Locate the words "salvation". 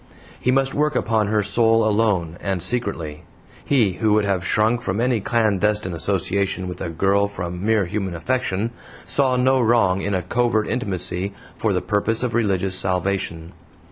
12.75-13.51